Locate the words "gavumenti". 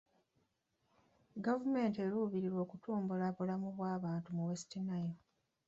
1.45-1.97